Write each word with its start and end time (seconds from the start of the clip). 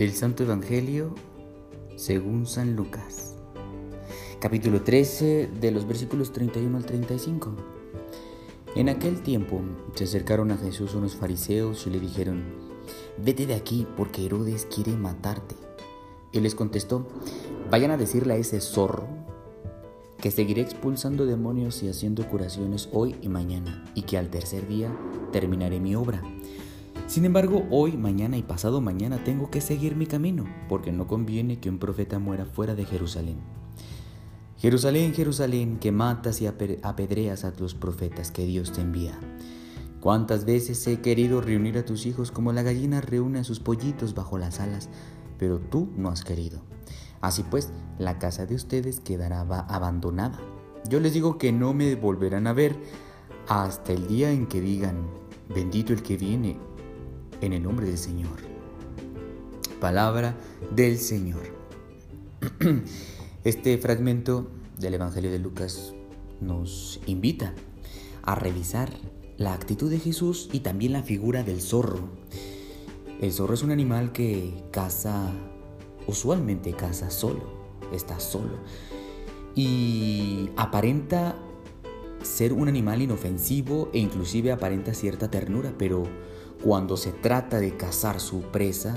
Del 0.00 0.14
Santo 0.14 0.44
Evangelio 0.44 1.14
según 1.94 2.46
San 2.46 2.74
Lucas. 2.74 3.36
Capítulo 4.40 4.80
13 4.80 5.50
de 5.60 5.70
los 5.72 5.86
versículos 5.86 6.32
31 6.32 6.74
al 6.74 6.86
35. 6.86 7.54
En 8.76 8.88
aquel 8.88 9.20
tiempo 9.20 9.60
se 9.94 10.04
acercaron 10.04 10.52
a 10.52 10.56
Jesús 10.56 10.94
unos 10.94 11.16
fariseos 11.16 11.86
y 11.86 11.90
le 11.90 12.00
dijeron, 12.00 12.44
Vete 13.22 13.44
de 13.44 13.52
aquí 13.52 13.86
porque 13.94 14.24
Herodes 14.24 14.66
quiere 14.74 14.92
matarte. 14.92 15.54
Él 16.32 16.44
les 16.44 16.54
contestó, 16.54 17.06
Vayan 17.70 17.90
a 17.90 17.98
decirle 17.98 18.32
a 18.32 18.36
ese 18.38 18.62
zorro 18.62 19.06
que 20.16 20.30
seguiré 20.30 20.62
expulsando 20.62 21.26
demonios 21.26 21.82
y 21.82 21.90
haciendo 21.90 22.26
curaciones 22.26 22.88
hoy 22.92 23.16
y 23.20 23.28
mañana, 23.28 23.84
y 23.94 24.04
que 24.04 24.16
al 24.16 24.30
tercer 24.30 24.66
día 24.66 24.90
terminaré 25.30 25.78
mi 25.78 25.94
obra. 25.94 26.22
Sin 27.10 27.24
embargo, 27.24 27.66
hoy, 27.70 27.96
mañana 27.96 28.36
y 28.36 28.44
pasado 28.44 28.80
mañana 28.80 29.24
tengo 29.24 29.50
que 29.50 29.60
seguir 29.60 29.96
mi 29.96 30.06
camino, 30.06 30.44
porque 30.68 30.92
no 30.92 31.08
conviene 31.08 31.58
que 31.58 31.68
un 31.68 31.80
profeta 31.80 32.20
muera 32.20 32.44
fuera 32.44 32.76
de 32.76 32.84
Jerusalén. 32.84 33.38
Jerusalén, 34.58 35.12
Jerusalén, 35.12 35.80
que 35.80 35.90
matas 35.90 36.40
y 36.40 36.46
apedreas 36.46 37.42
a 37.42 37.52
tus 37.52 37.74
profetas 37.74 38.30
que 38.30 38.46
Dios 38.46 38.70
te 38.70 38.82
envía. 38.82 39.18
¿Cuántas 39.98 40.44
veces 40.44 40.86
he 40.86 41.00
querido 41.00 41.40
reunir 41.40 41.78
a 41.78 41.84
tus 41.84 42.06
hijos 42.06 42.30
como 42.30 42.52
la 42.52 42.62
gallina 42.62 43.00
reúne 43.00 43.40
a 43.40 43.44
sus 43.44 43.58
pollitos 43.58 44.14
bajo 44.14 44.38
las 44.38 44.60
alas, 44.60 44.88
pero 45.36 45.58
tú 45.58 45.88
no 45.96 46.10
has 46.10 46.22
querido? 46.22 46.60
Así 47.20 47.42
pues, 47.42 47.72
la 47.98 48.20
casa 48.20 48.46
de 48.46 48.54
ustedes 48.54 49.00
quedará 49.00 49.40
abandonada. 49.40 50.38
Yo 50.88 51.00
les 51.00 51.12
digo 51.12 51.38
que 51.38 51.50
no 51.50 51.74
me 51.74 51.96
volverán 51.96 52.46
a 52.46 52.52
ver 52.52 52.76
hasta 53.48 53.92
el 53.92 54.06
día 54.06 54.30
en 54.30 54.46
que 54.46 54.60
digan, 54.60 55.08
bendito 55.52 55.92
el 55.92 56.04
que 56.04 56.16
viene 56.16 56.70
en 57.40 57.52
el 57.52 57.62
nombre 57.62 57.86
del 57.86 57.98
Señor. 57.98 58.38
Palabra 59.80 60.36
del 60.74 60.98
Señor. 60.98 61.42
Este 63.44 63.78
fragmento 63.78 64.50
del 64.78 64.94
Evangelio 64.94 65.30
de 65.30 65.38
Lucas 65.38 65.94
nos 66.40 67.00
invita 67.06 67.54
a 68.22 68.34
revisar 68.34 68.92
la 69.38 69.54
actitud 69.54 69.90
de 69.90 69.98
Jesús 69.98 70.50
y 70.52 70.60
también 70.60 70.92
la 70.92 71.02
figura 71.02 71.42
del 71.42 71.62
zorro. 71.62 72.10
El 73.20 73.32
zorro 73.32 73.54
es 73.54 73.62
un 73.62 73.70
animal 73.70 74.12
que 74.12 74.62
caza 74.70 75.32
usualmente 76.06 76.72
casa 76.72 77.10
solo, 77.10 77.44
está 77.92 78.20
solo. 78.20 78.58
Y 79.54 80.50
aparenta 80.56 81.36
ser 82.22 82.52
un 82.52 82.68
animal 82.68 83.02
inofensivo 83.02 83.90
e 83.92 83.98
inclusive 83.98 84.52
aparenta 84.52 84.94
cierta 84.94 85.30
ternura, 85.30 85.72
pero 85.78 86.04
cuando 86.62 86.96
se 86.96 87.12
trata 87.12 87.58
de 87.58 87.76
cazar 87.76 88.20
su 88.20 88.42
presa, 88.42 88.96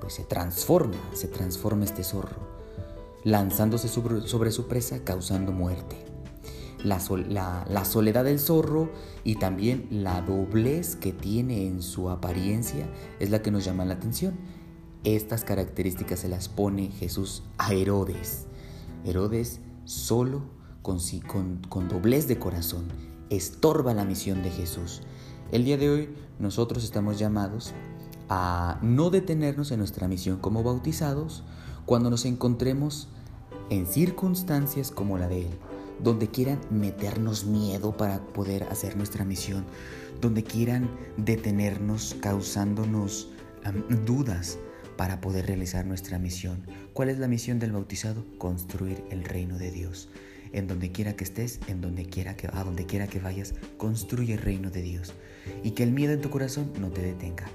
pues 0.00 0.14
se 0.14 0.24
transforma, 0.24 0.96
se 1.12 1.28
transforma 1.28 1.84
este 1.84 2.04
zorro, 2.04 2.36
lanzándose 3.24 3.88
sobre, 3.88 4.50
su 4.50 4.66
presa, 4.66 5.04
causando 5.04 5.52
muerte. 5.52 5.96
La, 6.84 7.00
la, 7.68 7.84
soledad 7.84 8.24
del 8.24 8.38
zorro 8.38 8.90
y 9.24 9.36
también 9.36 9.88
la 9.90 10.20
doblez 10.22 10.94
que 10.94 11.12
tiene 11.12 11.66
en 11.66 11.82
su 11.82 12.10
apariencia 12.10 12.86
es 13.18 13.30
la 13.30 13.42
que 13.42 13.50
nos 13.50 13.64
llama 13.64 13.84
la 13.84 13.94
atención. 13.94 14.34
Estas 15.02 15.42
características 15.42 16.20
se 16.20 16.28
las 16.28 16.48
pone 16.48 16.90
Jesús 16.92 17.42
a 17.58 17.74
Herodes. 17.74 18.46
Herodes 19.04 19.60
solo, 19.84 20.42
con, 21.26 21.88
doblez 21.88 22.28
de 22.28 22.38
corazón, 22.38 22.84
estorba 23.28 23.92
la 23.92 24.04
misión 24.04 24.44
de 24.44 24.50
Jesús. 24.50 25.02
El 25.50 25.64
día 25.64 25.76
de 25.76 25.90
hoy 25.90 26.08
nosotros 26.38 26.84
estamos 26.84 27.18
llamados 27.18 27.72
a 28.28 28.78
no 28.82 29.10
detenernos 29.10 29.72
en 29.72 29.80
nuestra 29.80 30.06
misión 30.06 30.38
como 30.38 30.62
bautizados 30.62 31.42
cuando 31.86 32.08
nos 32.08 32.24
encontremos 32.24 33.08
en 33.68 33.86
circunstancias 33.86 34.92
como 34.92 35.18
la 35.18 35.26
de 35.26 35.46
Él, 35.46 35.58
donde 36.04 36.28
quieran 36.28 36.60
meternos 36.70 37.46
miedo 37.46 37.96
para 37.96 38.20
poder 38.20 38.62
hacer 38.70 38.96
nuestra 38.96 39.24
misión, 39.24 39.64
donde 40.20 40.44
quieran 40.44 40.88
detenernos 41.16 42.14
causándonos 42.20 43.28
dudas 44.06 44.58
para 44.96 45.20
poder 45.20 45.46
realizar 45.46 45.84
nuestra 45.84 46.20
misión. 46.20 46.64
¿Cuál 46.92 47.08
es 47.08 47.18
la 47.18 47.26
misión 47.26 47.58
del 47.58 47.72
bautizado? 47.72 48.24
Construir 48.38 49.02
el 49.10 49.24
reino 49.24 49.58
de 49.58 49.72
Dios. 49.72 50.08
En 50.52 50.66
donde 50.66 50.92
quiera 50.92 51.16
que 51.16 51.24
estés, 51.24 51.60
en 51.68 51.80
donde 51.80 52.06
quiera 52.06 52.36
que 52.36 52.48
a 52.52 52.64
donde 52.64 52.86
quiera 52.86 53.06
que 53.06 53.20
vayas, 53.20 53.54
construye 53.76 54.34
el 54.34 54.40
reino 54.40 54.70
de 54.70 54.82
Dios 54.82 55.14
y 55.62 55.72
que 55.72 55.82
el 55.82 55.92
miedo 55.92 56.12
en 56.12 56.20
tu 56.20 56.30
corazón 56.30 56.72
no 56.80 56.90
te 56.90 57.02
detenga. 57.02 57.46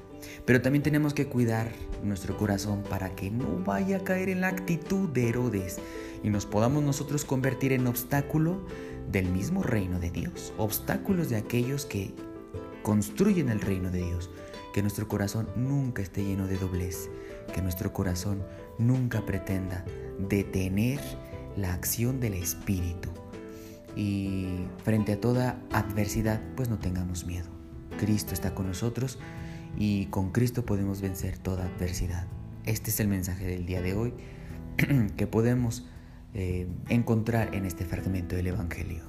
Pero 0.46 0.62
también 0.62 0.84
tenemos 0.84 1.14
que 1.14 1.28
cuidar 1.28 1.72
nuestro 2.04 2.38
corazón 2.38 2.84
para 2.84 3.16
que 3.16 3.32
no 3.32 3.64
vaya 3.64 3.98
a 3.98 4.04
caer 4.04 4.30
en 4.30 4.42
la 4.42 4.50
actitud 4.50 5.10
de 5.10 5.30
Herodes 5.30 5.78
y 6.24 6.30
nos 6.30 6.46
podamos 6.46 6.84
nosotros 6.84 7.26
convertir 7.26 7.74
en 7.74 7.88
obstáculo 7.88 8.66
del 9.12 9.28
mismo 9.30 9.64
reino 9.64 10.00
de 10.00 10.12
Dios, 10.12 10.54
obstáculos 10.58 11.30
de 11.30 11.38
aquellos 11.38 11.86
que 11.86 12.14
construyen 12.84 13.50
el 13.50 13.62
reino 13.62 13.90
de 13.90 14.04
Dios. 14.04 14.30
Que 14.74 14.82
nuestro 14.82 15.08
corazón 15.08 15.50
nunca 15.58 16.02
esté 16.02 16.24
lleno 16.24 16.48
de 16.48 16.58
doblez, 16.58 17.10
que 17.54 17.62
nuestro 17.62 17.92
corazón 17.92 18.42
nunca 18.78 19.26
pretenda 19.26 19.84
detener 20.18 21.02
la 21.58 21.74
acción 21.74 22.20
del 22.20 22.34
Espíritu. 22.34 23.10
Y 23.96 24.48
frente 24.84 25.14
a 25.14 25.20
toda 25.20 25.60
adversidad, 25.72 26.42
pues 26.56 26.70
no 26.70 26.80
tengamos 26.80 27.26
miedo. 27.26 27.50
Cristo 27.98 28.34
está 28.34 28.56
con 28.56 28.68
nosotros 28.68 29.20
y 29.78 30.06
con 30.08 30.32
Cristo 30.32 30.66
podemos 30.66 31.02
vencer 31.02 31.38
toda 31.38 31.66
adversidad. 31.66 32.28
Este 32.66 32.90
es 32.90 33.00
el 33.00 33.08
mensaje 33.08 33.46
del 33.46 33.66
día 33.66 33.82
de 33.82 33.94
hoy 33.94 34.14
que 35.18 35.28
podemos 35.28 35.86
eh, 36.34 36.68
encontrar 36.90 37.54
en 37.54 37.66
este 37.66 37.86
fragmento 37.86 38.36
del 38.36 38.48
Evangelio. 38.48 39.04